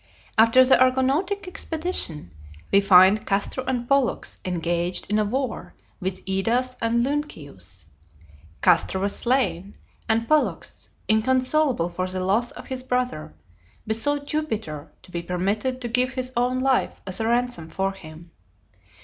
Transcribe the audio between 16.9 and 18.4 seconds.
as a ransom for him.